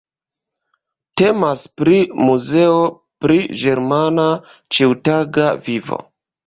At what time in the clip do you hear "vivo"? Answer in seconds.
5.69-6.07